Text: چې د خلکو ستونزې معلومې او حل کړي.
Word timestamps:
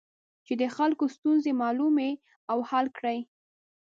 چې 0.45 0.53
د 0.61 0.63
خلکو 0.75 1.05
ستونزې 1.15 1.51
معلومې 1.61 2.11
او 2.51 2.57
حل 2.69 2.85
کړي. 2.97 3.19